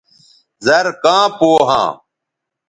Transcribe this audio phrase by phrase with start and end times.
[0.65, 1.89] زر کاں پو ھاں